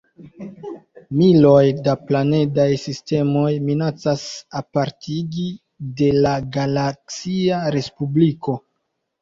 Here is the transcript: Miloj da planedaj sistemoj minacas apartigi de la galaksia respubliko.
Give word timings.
Miloj 1.17 1.65
da 1.87 1.93
planedaj 2.11 2.65
sistemoj 2.83 3.51
minacas 3.67 4.23
apartigi 4.63 5.47
de 6.01 6.11
la 6.27 6.35
galaksia 6.57 7.61
respubliko. 7.79 8.61